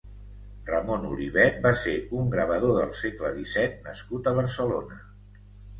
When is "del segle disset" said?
2.81-3.79